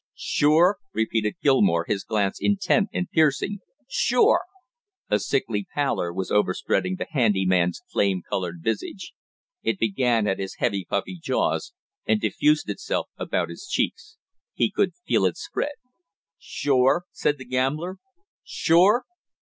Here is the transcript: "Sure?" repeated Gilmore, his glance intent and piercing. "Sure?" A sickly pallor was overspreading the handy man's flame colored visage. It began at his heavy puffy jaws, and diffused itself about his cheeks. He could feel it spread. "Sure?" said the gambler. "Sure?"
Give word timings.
"Sure?" 0.15 0.77
repeated 0.93 1.35
Gilmore, 1.43 1.85
his 1.87 2.03
glance 2.03 2.39
intent 2.41 2.89
and 2.91 3.07
piercing. 3.11 3.59
"Sure?" 3.87 4.41
A 5.11 5.19
sickly 5.19 5.67
pallor 5.75 6.11
was 6.11 6.31
overspreading 6.31 6.95
the 6.95 7.05
handy 7.11 7.45
man's 7.45 7.83
flame 7.91 8.23
colored 8.27 8.63
visage. 8.63 9.13
It 9.61 9.77
began 9.77 10.25
at 10.25 10.39
his 10.39 10.55
heavy 10.57 10.85
puffy 10.89 11.19
jaws, 11.21 11.73
and 12.07 12.19
diffused 12.19 12.67
itself 12.67 13.09
about 13.15 13.49
his 13.49 13.67
cheeks. 13.67 14.17
He 14.55 14.71
could 14.71 14.95
feel 15.05 15.23
it 15.23 15.37
spread. 15.37 15.75
"Sure?" 16.39 17.03
said 17.11 17.37
the 17.37 17.45
gambler. 17.45 17.97
"Sure?" 18.43 19.05